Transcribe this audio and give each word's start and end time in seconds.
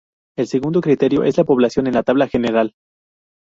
El 0.35 0.47
segundo 0.47 0.81
criterio 0.81 1.23
es 1.25 1.37
la 1.37 1.43
posición 1.43 1.85
en 1.85 1.93
la 1.93 2.01
tabla 2.01 2.27
general. 2.27 2.73